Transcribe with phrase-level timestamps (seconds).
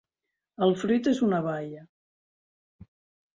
[0.67, 1.85] El fruit és una baia.